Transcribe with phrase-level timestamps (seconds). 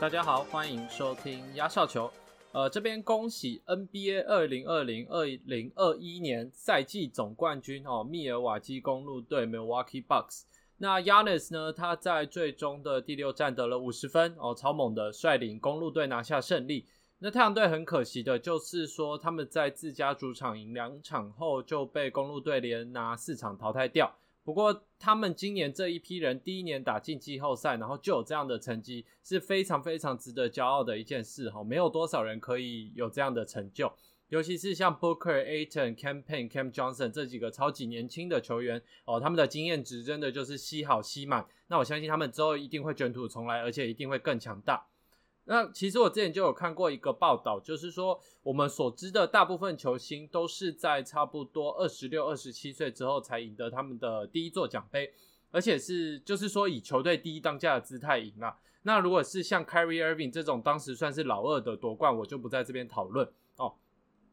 [0.00, 2.10] 大家好，欢迎收听压哨球。
[2.52, 10.44] 呃，这边恭喜 NBA 二零二零二零二一年赛季总冠军哦，密尔瓦基公路队 Milwaukee Bucks。
[10.78, 11.72] 那 Yanis 呢？
[11.72, 16.86] 他在最终的第六战得了五十分哦，超猛的，率领公路队拿下胜利。
[17.20, 24.14] 那太阳队很可惜的就是说，他们在自家主场赢两场后就被公路队连拿四场淘汰掉。
[24.44, 31.62] 不过，他们今年这一批人第一年打进季后赛，然后就有这样的成绩，是非常非常值得骄傲的一件事哈。
[31.62, 33.92] 没有多少人可以有这样的成就，
[34.28, 41.44] 尤其是像 Booker、Aton、Campaign、Cam Johnson 这几个超级年轻的球员哦，他们的经验值真的就是吸好吸满。
[41.66, 44.86] 那我相信他们之后一定会卷土重来，而且一定会更强大。
[45.50, 55.10] 那其实我之前就有看过一个报道，就是说我们所知的大部分球星都是在差不多二十六、二十七岁之后才赢得他们的第一座奖杯，
[55.50, 58.58] 而且是就是说以球队第一当家的姿态赢了。
[58.82, 63.74] 那如果是像 Kyrie Irving 这种当时算是老二的夺冠，我就不在这边讨论哦，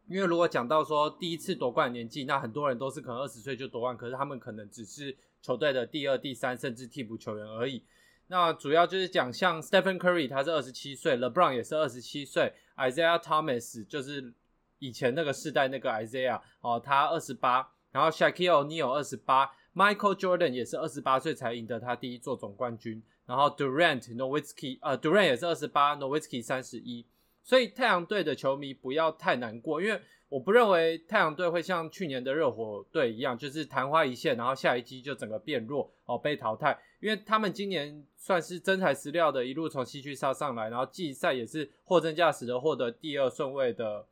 [0.09, 7.81] 因为如果讲到说第一次夺冠年纪，那很多人都是可能二十岁就夺冠，可是他们可能只是球队的第二、第三，甚至替补球员而已。
[8.28, 14.34] 那主要就是讲像 Stephen Curry，他是二十七岁，LeBron 也是二十七岁，Isaiah Thomas 就是
[14.80, 27.06] 以前那个世代那个 Isaiah 哦，他二十八，然后 Shaquille O'Neal 二十八，Michael Jordan 也是二十八岁才赢得他第一座总冠军，然后 Durant、Nowitzki 呃 Durant 也是二十八，Nowitzki 三十一，
[27.46, 30.02] 所以太阳队的球迷不要太难过，因为。
[30.28, 36.78] 我不认为太阳队会像去年的热火队一样，就是昙花一现，然后下一季就整个变弱哦，被淘汰。
[37.00, 44.06] 因为他们今年算是真材实料的，一路从西区杀上来，然后季赛也是货真价实的获得第二顺位的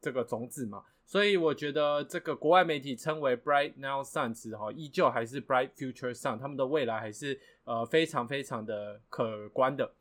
[0.00, 0.82] 这个种子嘛。
[1.04, 9.92] 所以我觉得这个国外媒体称为 Bright Now Suns 哈，依旧还是 Bright Future Sun，他们的未来还是呃非常非常的可观的。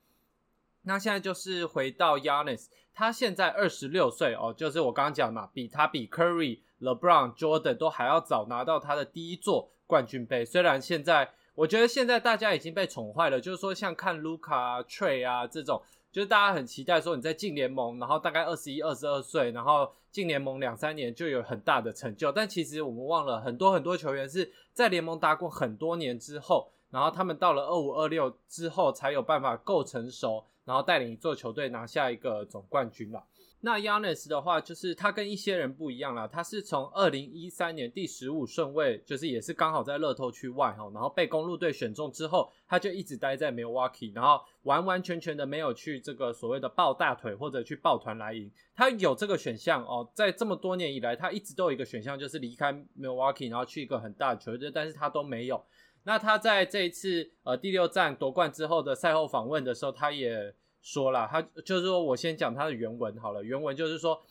[0.88, 10.46] 那现在就是回到 Yanis，他现在二十六岁哦，就是我刚刚讲嘛，比他比 Curry、LeBron、Jordan 都还要早拿到他的第一座冠军杯。
[10.46, 22.32] 虽然现在我觉得现在大家已经被宠坏了，就是说像看 Luca、啊 Trey 啊这种，就是大家很期待说你在进联盟，然后大概二十一、二十二岁，然后进联盟两三年就有很大的成就。
[22.32, 30.46] 但其实我们忘了，很多很多球员是在联盟打过很多年之后，然后他们到了二五、二六之后才有办法够成熟。
[30.68, 33.24] 然后带领一座球队拿下一个总冠军了。
[33.62, 48.52] 那 Yanis 的话，就是他跟一些人不一样了，他是从二零一三年第十五顺位，就是也是刚好在乐透区外哈，然后被公路队选中之后，他就一直待在 Milwaukee，然后完完全全的没有去这个所谓的抱大腿或者去抱团来赢。
[48.76, 55.64] 他有这个选项哦，在这么多年以来，他一直都有一个选项，就是离开 Milwaukee，然后去一个很大的球队，但是他都没有。
[56.08, 63.44] 那他在这一次呃第六站夺冠之后的赛后访问的时候，他也说了，他就是说我先讲他的原文好了。
[63.44, 64.24] 原文就是说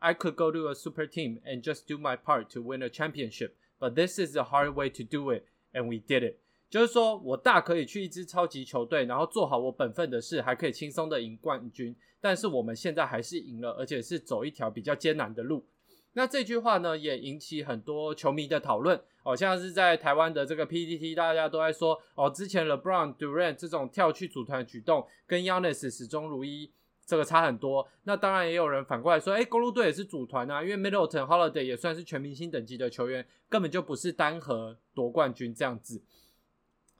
[0.00, 2.90] ，I could go to a super team and just do my part to win a
[2.90, 6.36] championship, but this is the hard way to do it, and we did it。
[6.68, 11.96] 就是说我大可以去一支超级球队，然后做好我本分的事，还可以轻松的赢冠军。
[12.20, 15.64] 但是我们现在还是赢了，而且是走一条比较艰难的路。
[16.14, 19.00] 那这句话呢，也引起很多球迷的讨论。
[19.24, 26.72] 哦，像是在台湾的这个 PPT，大家都在说，哦，之前 LeBron、Durant 这种跳去组团的举动，跟 Yanis 始终如一，
[27.06, 27.88] 这个差很多。
[28.02, 36.02] 那当然也有人反过来说，哎，公路队也是组团啊，因为 Middleton、Holiday 也算是全明星等级的球员，根本就不是单核夺冠军这样子。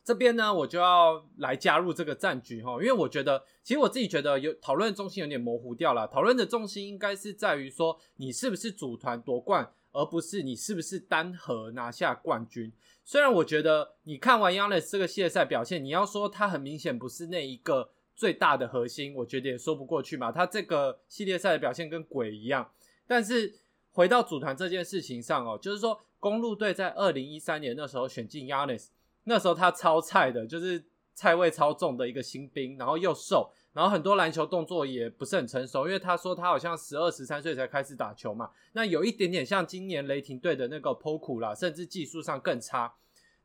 [0.04, 6.08] 这边呢，我就要来加入这个战局哈，因为我觉得，其实我自己觉得有讨论重心有点模糊掉了。
[6.08, 12.72] 讨论的重心应该是在于说，你是不是组团夺冠，而不是你是不是单核拿下冠军。
[13.04, 20.32] 虽然我觉得你看完 Yanis 这个系列赛表现，你要说他很明显不是那一个最大的核心，我觉得也说不过去嘛。
[20.32, 22.68] 他这个系列赛的表现跟鬼一样。
[23.06, 23.54] 但是
[23.92, 28.88] 回到组团这件事情上哦，就是说公路队在二零一三年那时候选进 Yanis。
[29.24, 30.84] 那时候他超菜的，就是
[31.14, 42.94] 菜味超重的一个新兵，然后又瘦，然后很多篮球动作也不是很成熟，因为他说他好像十二十三岁才开始打球嘛，那有一点点像今年雷霆队的那个 Poku 啦，甚至技术上更差。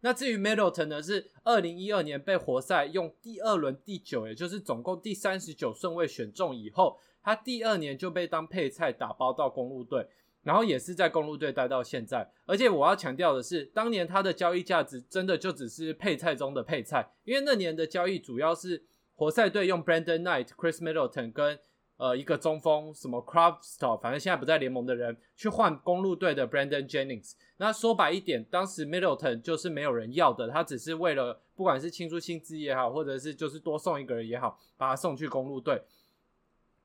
[0.02, 10.08] 那至于 Middleton 呢，是二零一二年被活塞用第二轮第九，也就是总共第三十九顺位选中以后，他第二年就被当配菜打包到公路队。
[10.48, 18.82] 然后也是在公路队待到现在，而且我要强调的是，当年他的交易价值真的就只是配菜中的配菜，因为那年的交易主要是
[19.14, 21.60] 活塞队用 Brandon Knight、Chris Middleton 跟
[21.98, 27.34] 呃一个中锋什么 c r o p s t o p 反正现在不在联盟的人去换公路队的 Brandon Jennings。
[27.58, 35.82] 那说白一点，当时 Middleton 就是没有人要的，他只是为了不管是庆祝薪资也好，或者是就是多送一个人也好，把他送去公路队。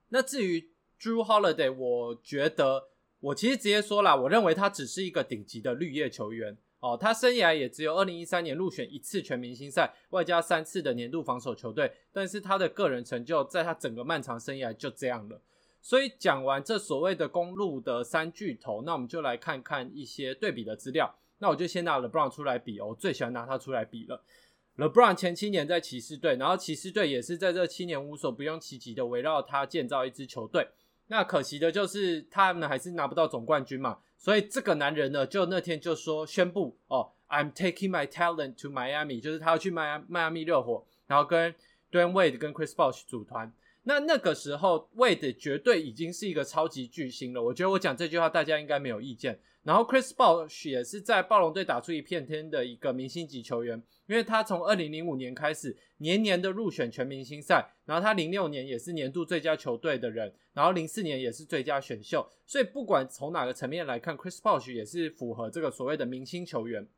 [0.08, 0.68] 那至于
[1.00, 2.88] Drew Holiday，我觉得
[3.22, 6.58] 我其实直接说了，我认为他只是一个顶级的绿叶球员。
[6.80, 11.92] 哦，他生涯也只有二零一三年入选一次全明星赛，外加三次的年度防守球队。
[12.10, 15.40] 但是他的个人成就，在他整个漫长生涯就这样了。
[15.80, 21.14] 所以讲完这所谓的公路的三巨头，那我们就来看看一些对比的资料。
[21.38, 24.20] 那我就先拿 LeBron 出来比，我最喜欢拿他出来比了。
[24.76, 30.66] LeBron 前七年在骑士队，然后骑士队也是在这七年无所不用其极的围绕他建造一支球队。
[31.08, 33.98] 那可惜的就是他们还是拿不到总冠军嘛。
[34.16, 41.52] 所以这个男人呢，就那天就说宣布哦，I'm taking my talent to Miami，就是他要去迈迈阿密热火，然后跟
[41.90, 43.52] Dwayne Wade 跟 Chris Bosh 组团。
[43.84, 47.42] 那那个时候，Wade 绝对已经是一个超级巨星了。
[47.42, 49.40] 我觉得我讲这句话，大家应该没有意见。
[49.64, 66.88] 然后 Chris Bosh 也是在暴龙队打出一片天的一个明星级球员，因为他从二零零五年开始年年的入选全明星赛，然后他零六年也是年度最佳球队的人，然后零四年也是最佳选秀，所以不管从哪个层面来看，Chris Bosh 也是符合这个所谓的明星球员。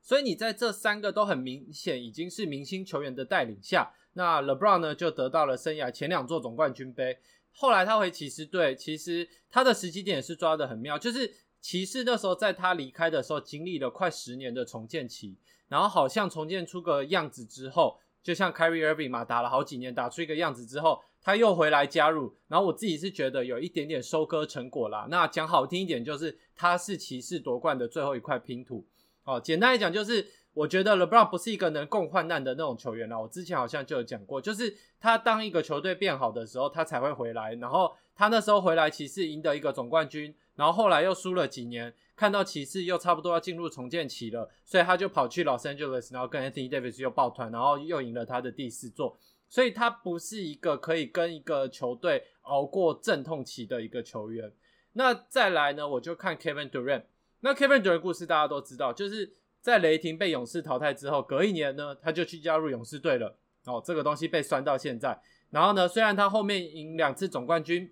[0.00, 7.18] 所以你在这三个都很明显已经是明星球员的带领下，那 LeBron 呢就得到了生涯前两座总冠军杯。
[7.52, 11.34] 后来他回骑士队，其实他的时机点也是抓的很妙，就是。
[11.62, 15.36] 骑士那时候在他离开的时候，经历了快十年的重建期，
[15.68, 22.34] 然后好像重建出个样子之后，就像 Kyrie Irving 嘛，打了好几年，打出一个样子之后，他又回来加入。
[22.48, 25.06] 然后我自己是觉得有一点点收割成果啦。
[25.08, 28.84] 那讲好听一点，就是他是骑士夺冠的最后一块拼图。
[29.22, 33.20] 哦，简单来讲，就是我觉得 LeBron 不是一个能共患难的那种球员了。
[33.20, 37.54] 我之前好像就有讲过，就是他当一个球队变好的时候，他才会回来。
[37.54, 40.34] 然后他那时候回来，骑士赢得一个总冠军。
[40.54, 49.16] 然后后来又输了几年，看到骑士又差不多要进入重建期了，所以他就跑去 Los Angeles，然后跟 Anthony Davis 又抱团，然后又赢了他的第四座。
[49.48, 54.52] 所以他不是一个可以跟一个球队熬过阵痛期的一个球员。
[54.92, 57.04] 那再来呢，我就看 Kevin Durant。
[57.40, 63.38] 那 Kevin Durant 故事大家都知道，就是在雷霆被勇士淘汰之后，隔一年呢，他就去加入勇士队了。
[63.64, 65.18] 哦，这个东西被酸到现在。
[65.48, 67.90] 然后呢，虽然他后面赢两次总冠军。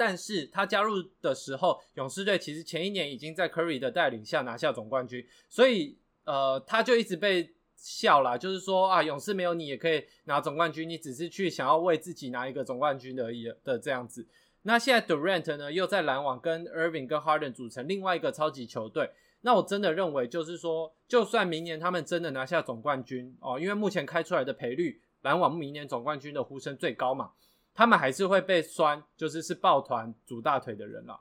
[0.00, 14.24] 但是他加入的时候，勇士队其实前一年已经在 Curry 的带领下拿下总冠军，所以呃，他就一直被笑啦，就是说啊，勇士没有你也可以拿总冠军，你只是去想要为自己拿一个总冠军而已的这样子。
[14.62, 19.10] 那现在 Durant 呢，又在篮网跟 Irving 跟 Harden 组成另外一个超级球队，
[19.42, 27.32] 那我真的认为就是说，就算明年他们真的拿下总冠军哦，因为目前开出来的赔率，篮网明年总冠军的呼声最高嘛。
[27.74, 31.20] 他们还是会被酸，就是是抱团组大腿的人了。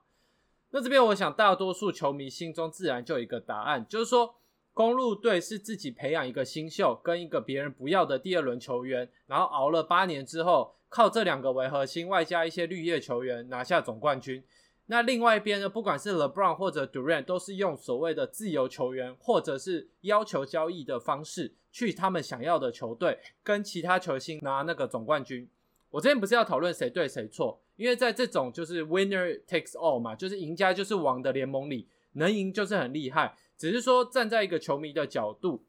[0.71, 4.35] 那这边我想，大多数球迷心中自然就有一个答案，就是说，
[4.73, 14.43] 公路队是自己培养一个新秀跟一个别人不要的第二轮球员，然后熬了八年之后，靠这两个为核心，外加一些绿叶球员拿下总冠军。
[14.89, 25.49] 那另外一边呢，不管是 LeBron 或者 Durant，都是用所谓的自由球员或者是要求交易的方式，去他们想要的球队跟其他球星拿那个总冠军。
[25.89, 33.37] 我这边不是要讨论谁对谁错，因为在这种就是 winner takes all 嘛，就是赢家就是王的联盟里，能赢就是很厉害。
[33.57, 35.65] 只是说站在一个球迷的角度，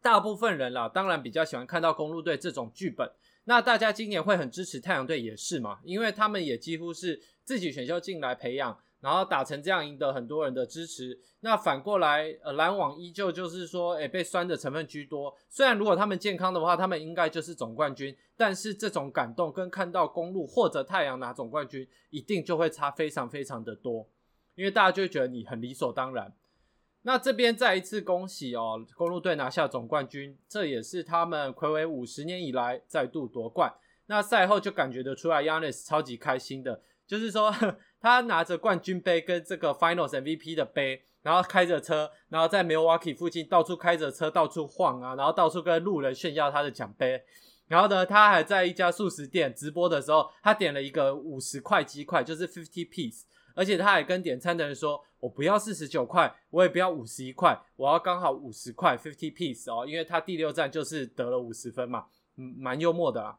[0.00, 3.08] 大部分人啦，当然比较喜欢看到公路队这种剧本。
[3.44, 8.78] 那大家今年会很支持太阳队也是嘛，因为他们也几乎是自己选秀进来培养。
[9.02, 11.18] 然后打成这样，赢得很多人的支持。
[11.40, 15.36] 那反过来，呃，篮网依旧就是说，诶，被酸的成分居多。
[15.48, 18.16] 虽然如果他们健康的话，他们应该就是总冠军。
[18.36, 24.08] 但是这种感动跟看到公路或者太阳拿总冠军，一定就会差非常非常的多。
[24.54, 26.32] 因为大家就觉得你很理所当然。
[27.02, 33.72] 那这边再一次恭喜哦，公路队拿下总冠军，这也是他们魁违五十年以来再度夺冠。
[34.06, 36.80] 那赛后就感觉得出来，Yanis 超级开心的。
[37.06, 37.52] 就是说，
[38.00, 47.22] 他拿着冠军杯跟这个 Finals MVP 的杯，然后开着车，然后在 Milwaukee 附近到处开着车到处晃啊，然后到处跟路人炫耀他的奖杯。
[47.68, 53.22] 然后呢，他还在一家素食店直播的时候，他点了一个五十块鸡块，就是 fifty piece，
[53.54, 62.06] 而且他还跟点餐的人说：“我不要四十九块，我也不要五十一块，我要刚好五十块 fifty piece 哦，因为他第六站就是得了五十分嘛，
[62.36, 63.38] 嗯，蛮幽默的啊。”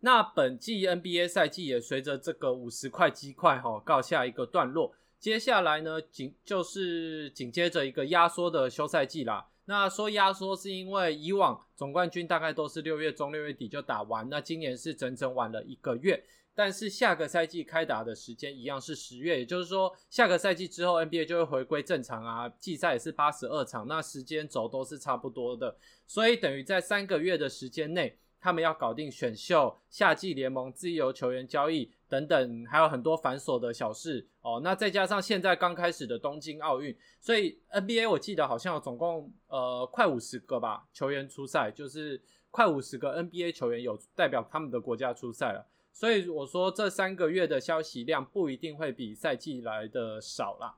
[0.00, 9.48] 那本季 NBA 赛季也随着这个五十块鸡块哈告下一个段落，接下来呢紧就是紧接着一个压缩的休赛季啦。
[9.64, 16.22] 那说压缩是因为以往总冠军大概都是六月中六月底就打完，那今年是整整晚了一个月。
[16.54, 34.60] 但是下个赛季开打的时间一样是十月，也就是说下个赛季之后 NBA 就会回归正常啊，季赛也是八十二场，那时间轴都是差不多的，所以等于在三个月的时间内，他们要搞定选秀、夏季联盟、自由球员交易等等，还有很多繁琐的小事哦。
[34.62, 45.66] 那再加上现在刚开始的东京奥运，所以 NBA 我记得好像有总共呃快五十个吧球员出赛，就是快五十个 NBA 球员有代表他们的国家出赛了。
[45.94, 50.74] 所以我说，这三个月的消息量不一定会比赛季来的少啦，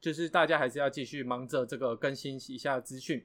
[0.00, 3.24] 就是大家还是要继续忙着这个更新一下资讯。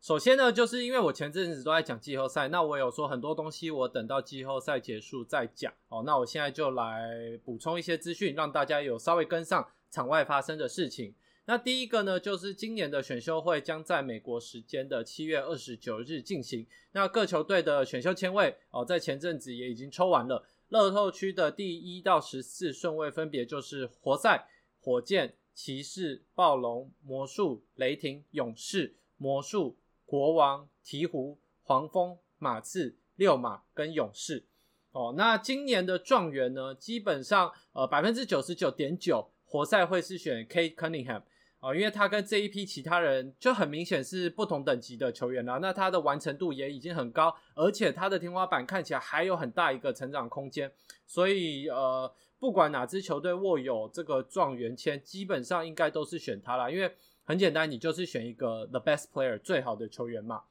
[0.00, 6.04] 首先呢，就是因为我前阵子都在讲季后赛，那我有说很多东西，我等到季后赛结束再讲哦。
[6.06, 11.16] 那我现在就来补充一些资讯，让大家有稍微跟上场外发生的事情。
[11.48, 16.66] 那第一个呢，就是今年的选秀会将在美国时间的七月二十九日进行。
[16.90, 20.44] 那各球队的选秀签位哦，在前阵子也已经抽完了。
[20.70, 24.48] 乐透区的第一到十四顺位分别就是活塞、
[24.80, 34.44] 火箭、骑士、暴龙、魔术、雷霆、勇士、魔术、国王、鹈鹕、黄蜂、马刺、六马跟勇士。
[34.90, 41.22] 哦，那今年的状元呢，基本上呃百分之九十九点九，活塞会是选 K Cunningham。
[41.60, 50.70] 啊，因为他跟这一批其他人就很明显是不同等级的球员了，那他的完成度也已经很高，而且他的天花板看起来还有很大一个成长空间，
[51.06, 56.94] 所以呃，不管哪支球队握有这个状元签，基本上应该都是选他了，因为
[57.24, 60.42] 很简单，你就是选一个 the best player 最好的球员嘛。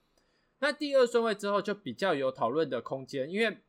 [0.60, 3.60] 那第二顺位之后就比较有讨论的空间，因为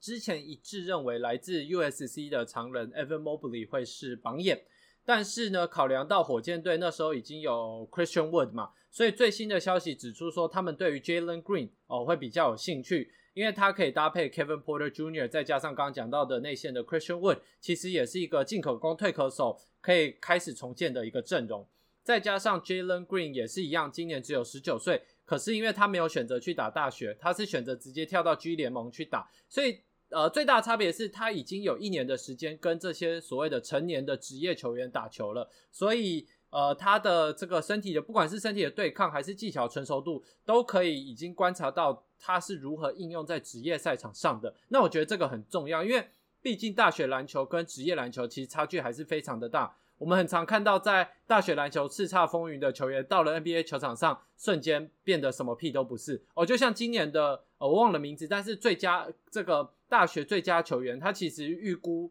[0.00, 4.64] 之前一致认为来自 USC 的常人 Evan Mobley 会是榜眼。
[5.04, 21.66] 但是呢，考量到火箭队那时候已经有 Christian Wood 嘛，所以最新的消息指出说，他们对于 Jalen Green 哦会比较有兴趣，因为他可以搭配 Kevin Porter Jr.，再加上刚刚讲到的内线的 Christian Wood，其实也是一个进可攻退可守，可以开始重建的一个阵容。
[22.04, 29.80] 再加上 Jalen Green 也是一样，今年只有十九岁，可是因为他没有选择去打大学，他是选择直接跳到 G 联盟去打，所以。
[30.12, 44.54] 呃，最大差别是他已经有一年的时间跟这些所谓的成年的职业球员打球了，所以呃，他的这个身体的不管是身体的对抗还是技巧成熟度，都可以已经观察到他是如何应用在职业赛场上的。
[44.68, 46.06] 那我觉得这个很重要，因为
[46.42, 49.74] 毕竟大学篮球跟职业篮球其实差距还是非常的大。
[49.96, 56.22] 我们很常看到在大学篮球叱咤风云的球员，到了 NBA 球场上瞬间变得什么屁都不是。
[56.34, 59.72] 哦，就像今年的呃，我忘了名字，但是最佳这个。
[59.92, 62.10] 大学最佳球员，他其实预估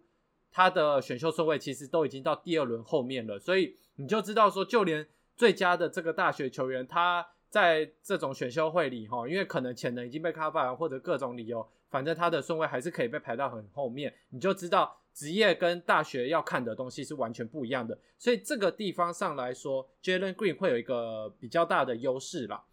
[0.51, 14.13] 他的选秀顺位其实都已经到第二轮后面了，所以你就知道说，就连最佳的这个大学球员，他在这种选秀会里哈，因为可能潜能已经被 cover 完，或者各种理由，反正他的顺位还是可以被排到很后面。
[14.29, 22.63] 你就知道职业跟大学要看的东西是完全不一样的，所以这个地方上来说，Jalen Green 会有一个比较大的优势啦。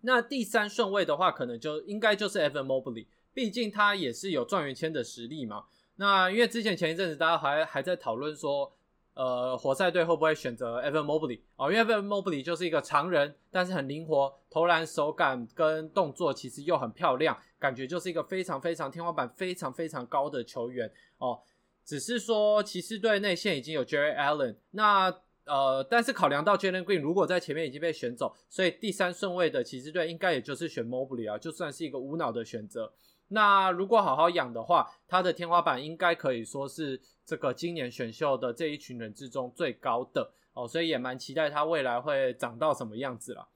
[0.00, 3.06] 那第三顺位的话，可能就应该就是 Evan Mobley。
[3.36, 5.64] 毕竟他也是有状元签的实力嘛。
[5.96, 8.72] 那因为之前前一阵子大家还还在讨论说，
[9.12, 11.70] 呃，活塞队会不会选择 Evan Mobley 哦？
[11.70, 21.38] 因为 Evan Mobley 就是一个常人，但是很灵活，投篮手感跟动作其实又很漂亮，感觉就是一个非常非常天花板非常非常高的球员哦。
[21.84, 25.14] 只是说骑士队内线已经有 Jerry Allen，那。
[25.46, 32.92] 呃，但是考量到 Jalen Green 如果在前面已经被选走，所以第三顺位的骑士队应该也就是选 Mobley 啊，就算是一个无脑的选择。
[33.28, 43.48] 那如果好好养的话，他的天花板应该可以说是这个今年选秀的这一群人之中最高的哦，所以也蛮期待他未来会长到什么样子了。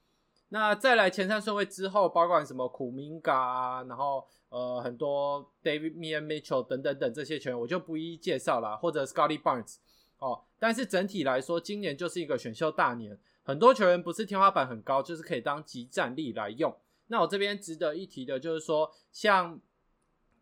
[0.49, 9.77] 那再来前三顺位之后，包括什么苦明嘎啊，然后呃很多 David m i a Mitchell 等等等这些球员，我就不一一介绍了，或者 Scotty Barnes。
[10.19, 16.77] 哦，但是整体来说，今年就是一个选秀大年，很多球员不是天花板很高，就是可以当集战力来用。
[17.11, 19.61] 那我这边值得一提的就是说，像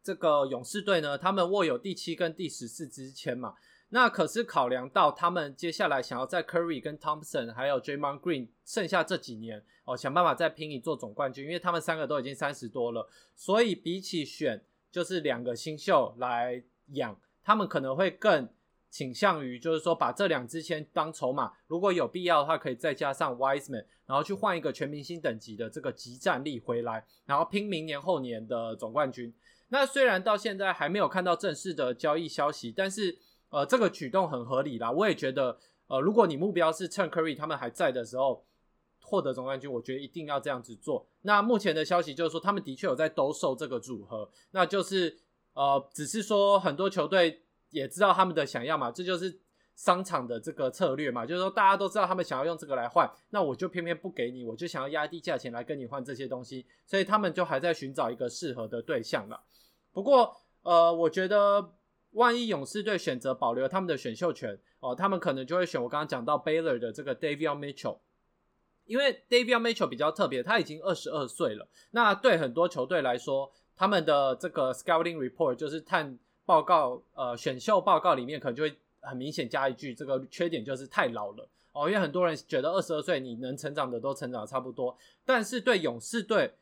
[0.03, 3.55] 这个勇士队呢，他们握有第七跟第十四支签嘛，
[3.89, 18.49] 那可是考量到他们接下来想要在 Curry 跟 Thompson 还有 Draymond Green 剩下这几年哦，想办法再拼一座总冠军，因为他们三个都已经三十多了，所以比起选就是两个新秀来养，他们可能会更。
[18.91, 29.33] 倾向于就是说，把这两支签当筹码，如果有必要的话，可以再加上 Wiseman，然后去换一个全明星等级的这个集战力回来，然后拼明年后年的总冠军。
[29.69, 33.19] 那虽然到现在还没有看到正式的交易消息，但是
[33.51, 34.91] 呃，这个举动很合理啦。
[34.91, 38.45] 我也觉得，呃，如果你目标是趁 Curry 他们还在的时候
[39.03, 41.07] 获得总冠军，我觉得一定要这样子做。
[41.23, 45.19] 那目前的消息就是说，他们的确有在兜售这个组合，那就是。
[45.55, 49.39] 呃，只是说很多球队也知道他们的想要嘛，这就是
[49.75, 59.41] 商场的这个策略嘛，就是说大家都知道他们想要用这个来换，那我就偏偏不给你，我就想要压低价钱来跟你换这些东西，所以他们就还在寻找一个适合的对象了。
[59.93, 61.75] 不过，呃，我觉得
[62.13, 67.99] 万一勇士队选择保留他们的选秀权哦，他们可能就会选我刚刚讲到 Baylor 的这个 David Mitchell。
[68.85, 71.69] 因为 David Mitchell 比较特别，他已经二十二岁了。
[71.91, 76.19] 那对很多球队来说，他们的这个 scouting report 就是探
[76.49, 81.87] 报告，呃，选秀报告里面可能就会很明显加一句，这个缺点就是太老了哦。
[81.91, 86.55] 因为很多人觉得二十二岁你能成长的都成长差不多，但是对勇士队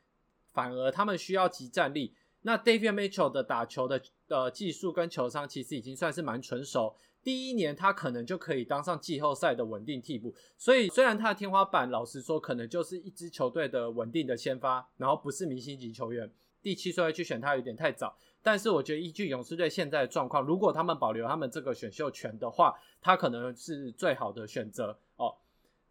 [0.52, 2.12] 反而他们需要集战力。
[2.43, 6.97] 那 David Mitchell 的打球的呃技术跟球商其实已经算是蛮成熟。
[7.23, 16.28] 第一年他可能就可以当上季后赛的稳定替补，所以虽然他的天花板，老实说可能就是一支球队的稳定的先发，然后不是明星级球员。
[16.66, 25.37] 第七顺位去选他有点太早，但是我觉得依据勇士队现在的状况，如果他们保留他们这个选秀权的话，他可能是最好的选择哦。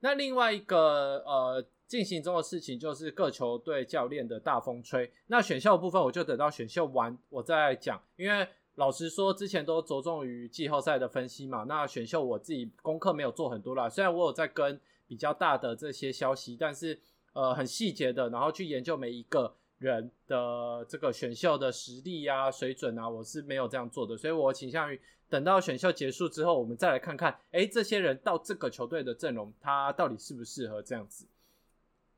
[0.01, 5.09] 那另外一个呃进行中的事情就是各球队教练的大风吹。
[5.27, 8.45] 那选秀部分我就等到选秀完我再讲，因为。
[8.75, 11.63] 老实说，之前都着重于季后赛的分析嘛。
[11.63, 14.77] 那选秀我自己功课没有做很多啦，虽然我有在跟
[15.07, 16.99] 比较大的这些消息，但是
[17.31, 24.17] 呃很细节的，然后去研究每一个人的这个选秀的实力啊、水准啊，我是没有这样做的。
[24.17, 31.27] 所以我倾向于等到选秀结束之后，我们再来看看，哎，这些人到这个球队的阵容，他到底适不适合这样子。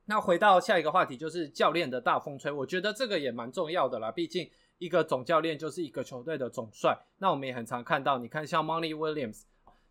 [0.05, 4.49] 那回到下一个话题，就是教练的大风吹，我觉得这个也蛮重要的啦，毕竟。
[4.79, 9.41] 一个总教练就是一个球队的总帅，那我们也很常看到，你看像 Monty Williams，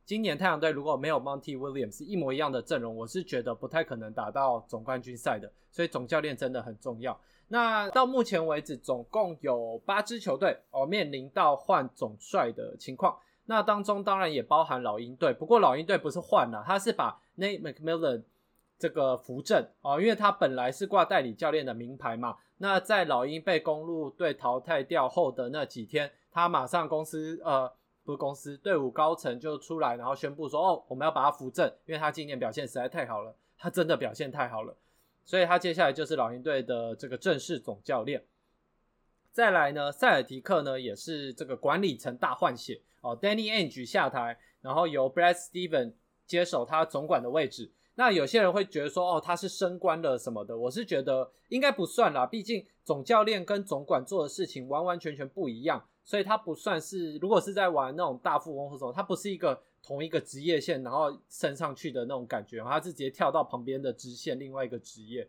[0.04, 7.20] 今年太阳队如果没有 Monty Williams 一模一样的阵容，我是觉得不太可能打到总冠军赛的，所以总教练真的很重要。
[7.48, 18.24] 那到目前为止，总共有八支球队哦面临到换总帅的情况，那当中当然也包含老鹰队，不过老鹰队不是换了，他是把 Nate McMillan
[18.78, 22.36] 这个扶正哦，因为他本来是挂代理教练的名牌嘛。
[22.58, 27.70] 那在老鹰被公路队淘汰掉后的那几天，他马上公司呃
[28.02, 34.74] 不是公司队伍高层就出来，然后宣布说哦我们要把他扶正，因为他今年表现实在太好了，他真的表现太好了，
[35.26, 38.24] 所以他接下来就是老鹰队的这个正式总教练。
[39.32, 45.92] 再来呢，塞尔提克呢也是这个管理层大换血哦，Danny Ainge 下台，然后由 Brad Steven
[46.26, 47.70] 接手他总管的位置。
[47.96, 65.28] 那有些人会觉得说，哦，他是升官了什么的，我是觉得应该不算啦，毕竟总教练跟总管做的事情完完全全不一样，所以他不算是，如果是在玩那种大富翁或什么，他不是一个同一个职业线然后升上去的那种感觉，他是直接跳到旁边的支线另外一个职业。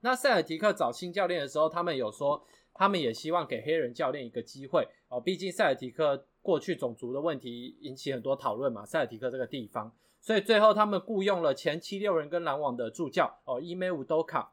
[0.00, 9.94] 那塞尔提克找新教练的时候，他们有说，他们也希望给黑人教练一个机会哦，毕竟塞尔提克过去种族的问题引起很多讨论嘛，塞尔提克这个地方。
[10.20, 14.52] 所以最后他们雇佣了前七六人跟篮网的助教哦，伊梅伍多卡。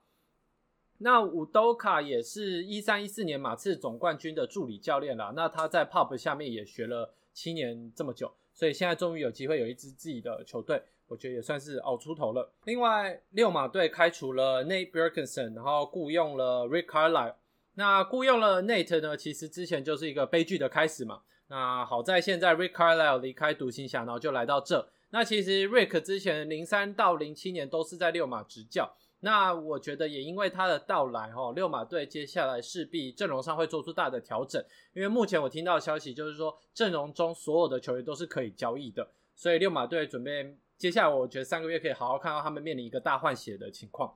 [1.00, 5.34] 那伍多卡也是一三一四年马刺总冠军的助理教练啦。
[5.36, 12.52] 那他在 Pop 下面也学了七年这么久，所以现在终于有机会有一支自己的球队，我觉得也算是熬出头了。
[12.65, 17.36] 另外，六马队开除了 Nate b i r k i n s o n 然后雇佣了 Rick Carlisle。
[17.76, 21.22] 那雇佣了 Nate 呢，其实之前就是一个悲剧的开始嘛。
[21.48, 24.89] 那好在现在 Rick Carlisle 离开独行侠，然后就来到这。
[25.12, 44.16] 那其实 Rick 之前零三到零七年都是在六马执教，那我觉得也因为他的到来，哈，六马队接下来势必阵容上会做出大的调整，因为目前我听到的消息就是说阵容中所有的球员都是可以交易的，所以六马队准备接下来我觉得三个月可以好好看到他们面临一个大换血的情况。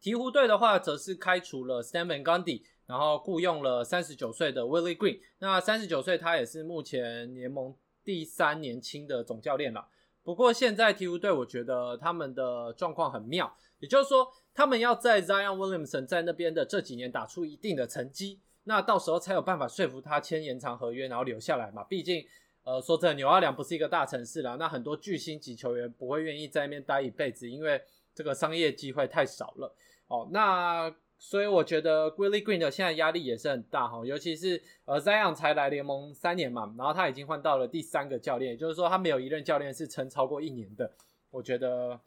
[0.00, 7.74] 鹈鹕队的话则是开除了 Stan Van Gundy，然后雇佣了三十九岁的 Willie Green，那三十九岁他也是目前联盟。
[8.04, 9.86] 第三年轻的总教练了，
[10.24, 21.82] 不过现在鹈鹕队我觉得他们的状况很妙，也就是说他们要在 Zion Williamson 在那边的这几年打出一定的成绩，那到时候才有办法说服他签延长合约，然后留下来嘛。
[21.84, 22.24] 毕竟，
[22.64, 27.82] 呃，说真的，纽奥良不是一个大城市啦，那很多巨星级球员不会愿意在那边待一辈子，因为
[28.14, 29.74] 这个商业机会太少了。
[30.08, 30.94] 哦，那。
[31.24, 40.90] 所以我觉得 Willie Green 的现在压力也是很大哈，尤其是呃 Zion 才来联盟三年嘛，然后他已经换到了第三个教练，也就是说他没有一任教练是撑超过一年的。
[41.30, 41.98] 我觉得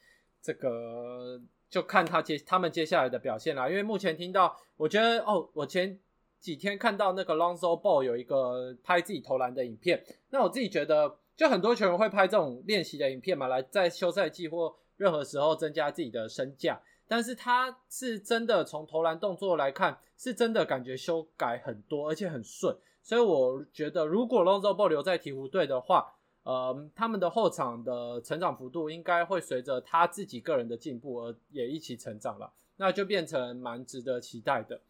[0.41, 5.97] 这个就看他接他们接下来的表现啦，因为目前听到，我觉得哦，我前
[6.41, 16.81] 几天看到那个 Lonzo Ball 有一个拍自己投篮的影片，那我自己觉得，就很多球员会拍这种练习的影片嘛，来在休赛季或任何时候增加自己的身价。
[17.07, 34.81] 但是他是真的从投篮动作来看，是真的感觉修改很多，而且很顺，所以我觉得如果 Lonzo Ball 留在鹈鹕队的话，呃，他们的后场的成长幅度应该会随着他自己个人的进步而也一起成长了，那就变成蛮值得期待的。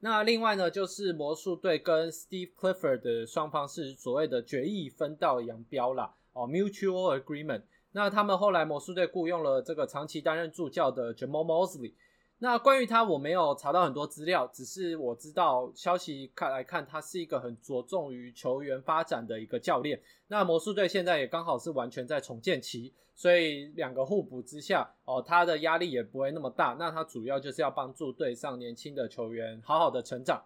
[0.00, 7.62] 那另外呢，就是魔术队跟 Steve Clifford 的双方是所谓的决议分道扬镳啦，哦，mutual agreement。
[7.96, 11.94] 那他们后来魔术队雇佣了这个长期担任助教的 Jamal Mosley。
[12.40, 19.98] 那关于他，我没有查到很多资料，只是我知道消息看来看，他是一个很着重于球员发展的一个教练。
[20.28, 26.76] 那魔术队现在也刚好是完全在重建期，所以两个互补之下，哦，他的压力也不会那么大。
[26.78, 30.44] 那他主要就是要帮助队上年轻的球员好好的成长。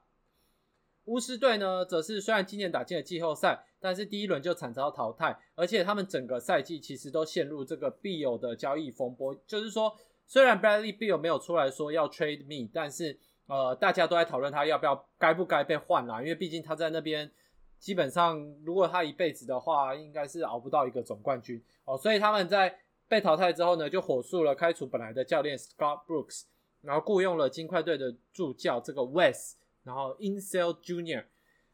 [1.04, 9.96] 巫师队呢，则是虽然今年打进了季后赛，但是第一轮就惨遭淘汰，而且他们整个赛季其实都陷入这个必有的交易风波，就是说。
[10.32, 17.28] 虽然 Bradley Beal 没有出来说要 trade me，但是呃，大家都在讨论他要不要该不该被换啦，因为毕竟他在那边
[17.80, 21.98] 基本上，如果他一辈子的话，应该是熬不到一个总冠军哦。
[21.98, 26.44] 所以他们在被淘汰之后呢，就火速了开除本来的教练 Scott Brooks，
[26.82, 31.24] 然后雇佣了金块队的助教这个 Wes 然后 Insel Junior。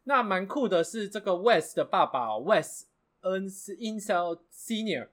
[0.05, 2.87] 那蛮酷的是，这个 West 的爸爸 West
[3.23, 5.09] N 是 Insel Senior。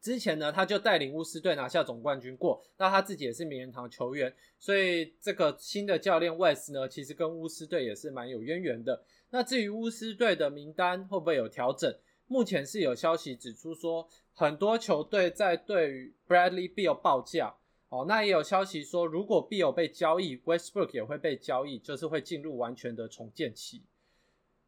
[0.00, 2.64] 之前呢，他就带领巫师队拿下总冠军过。
[2.78, 9.04] 那他自己也是名人堂球员，所以这个新的教练 West 呢，其实跟巫师队也是蛮有渊源的。
[9.28, 11.94] 那至于巫师队的名单会不会有调整？
[12.26, 17.54] 目前是有消息指出说，很多球队在对于 Bradley Beal 报价。
[17.90, 23.82] 哦，那也有消息说，如果 B 有被交易，Westbrook 也会被交易，就是会进入完全的重建期。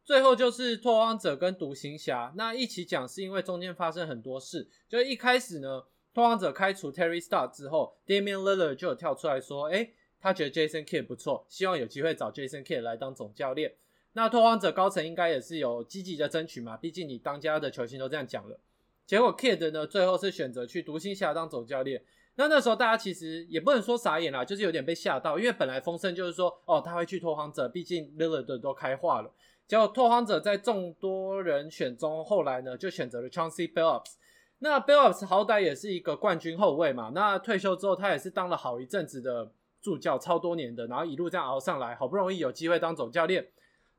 [0.03, 4.69] 最后就是拓荒者跟独行侠，那一起讲是因为中间发生很多事。
[4.89, 13.75] 就一开始呢，拓荒者开除 Terry Star 之后，Damian Lillard 就有跳出来说，哎，他觉得 Jason Kidd 不错，希望有机会找 Jason Kidd 来当总教练。
[14.11, 18.59] 那拓荒者高层应该也是有积极的争取嘛，毕竟你当家的球星都这样讲了。
[19.05, 22.03] 结果 Kidd 呢，最后是选择去独行侠当总教练。
[22.35, 29.31] 那那时候大家其实也不能说傻眼啦，就是有点被吓到，因为本来风声就是说，哦，他会去拓荒者，毕竟 l i l a r d 都开化了。
[29.67, 34.13] 结果拓荒者在众多人选中，后来呢就选择了 Chauncey Billups。
[34.59, 43.47] 那 Billups 好歹也是一个冠军后卫嘛，那退休之后他也是当了好一阵子的助教，超多年的，然后一路这样熬上来，好不容易有机会当总教练。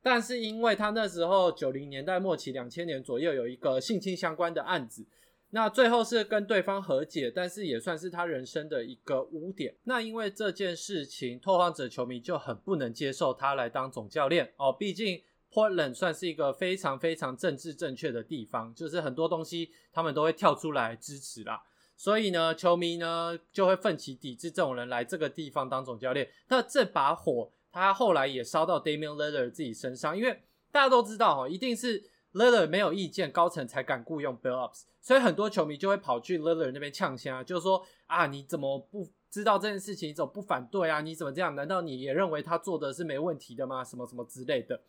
[0.03, 5.07] 但是因为他那时候九零年代末期、两千年左右有一个性侵相关的案子，
[5.55, 9.77] 那最后是跟对方和解，但是也算是他人生的一个污点。
[9.85, 15.23] 那因为这件事情，拓荒者球迷就很不能接受他来当总教练哦，毕竟。
[15.55, 21.63] Portland 算是一个非常非常政治正确的地方，就是很多东西他们都会跳出来支持啦。
[21.97, 26.29] 所以呢，球迷呢就会奋起抵制这种人来这个地方当总教练。
[26.49, 32.03] 那这把火，他后来也烧到 Damian Lillard 自己身上，因为大家都知道哈，一定是
[32.35, 41.01] Lillard 没有意见，高层才敢雇佣 Billups，所以很多球迷就会跑去 Lillard 那边呛声，就是说啊，你怎么不知道这件事情，怎么不反对啊？
[41.01, 41.55] 你怎么这样？
[41.55, 43.85] 难道你也认为他做的是没问题的吗？
[43.85, 44.81] 什么什么之类的。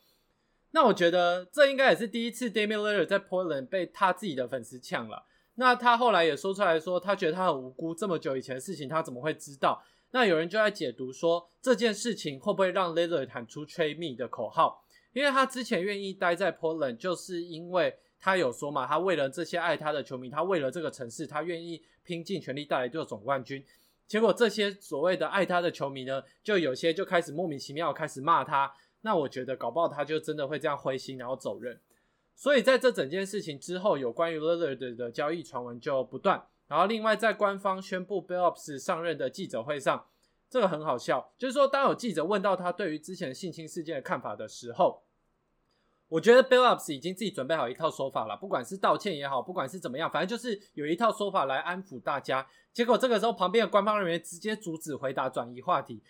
[0.72, 5.24] 那我觉得这应该也是第一次 Damian Lillard 在 Portland 被他自己的粉丝呛了。
[5.56, 9.84] 那他后来也说出来说，他觉得他很无辜，这么久以前的事情他怎么会知道？
[10.12, 14.85] 那有人就在解读说，这件事情会不会让 Lillard 喊出 t r a e Me 的口号？
[15.16, 23.66] 因为他之前愿意待在 Poland，就是因为他有说嘛，他为了这些爱他的球迷，他为了这个城市，他愿意拼尽全力带来这个总冠军。
[24.06, 28.70] 结果这些所谓的爱他的球迷呢，就有些就开始莫名其妙开始骂他。
[29.04, 31.80] 那我觉得搞不好他就真的会这样灰心，然后走人。
[32.36, 36.46] 所以在这整件事情之后，有关于 Lillard 的交易传闻就不断。
[36.68, 40.08] 然后另外在官方宣布 Billups 上任的记者会上，
[40.50, 45.02] 这个很好笑，就是说当有记者问到他对于之前性侵事件的看法的时候，
[46.08, 52.46] 我觉得 Billups 已经自己准备好一套说法了，不管是道歉也好，不管是怎么样，反正就是有一套说法来安抚大家。
[52.72, 56.02] 结果这个时候旁边的官方人员直接阻止回答，转移话题。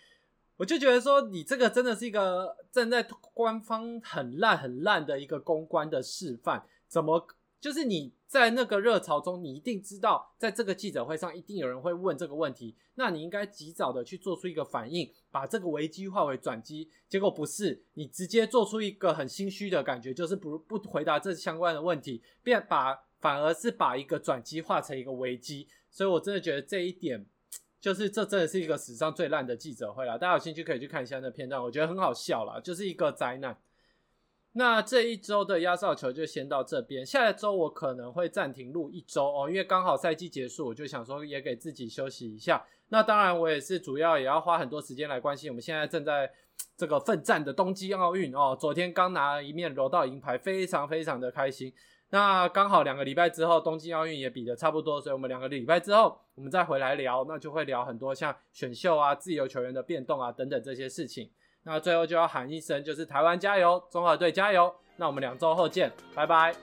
[0.56, 6.64] 我就觉得说，你这个真的是一个正在官方很烂很烂的一个公关的示范。
[6.88, 7.26] 怎么
[7.60, 16.90] 就是你在那个热潮中，你一定知道，在这个记者会上一定有人会问这个问题，那你应该及早的去做出一个反应，把这个危机化为转机。
[17.08, 25.68] 结果不是，你直接做出一个很心虚的感觉，就是不不回答这相关的问题，便把反而是把一个转机化成一个危机。
[25.90, 27.26] 所以我真的觉得这一点。
[27.78, 33.56] 就是这真的是一个史上最烂的记者会了，大家有兴趣可以去看一下那片段，我觉得很好笑啦，就是一个灾难。
[34.58, 42.64] 那这一周的压哨球就先到这边，下一周我可能会暂停录一周哦，因为刚好赛季结束，我就想说也给自己休息一下。
[42.88, 46.30] 那当然我也是主要也要花很多时间来关心我们现在正在
[46.74, 48.56] 这个奋战的东京奥运哦。
[48.58, 51.70] 昨天刚拿了一面柔道银牌，非常非常的开心。
[52.08, 61.30] 那刚好两个礼拜之后，东京奥运也比的差不多，所以我们两个礼拜之后，我们再回来聊，那就会聊很多像选秀啊、自由球员的变动啊等等这些事情。
[61.66, 64.72] 那最后就要喊一声，就是台湾加油，中华队加油！
[64.94, 66.54] 那我们两周后见，拜拜。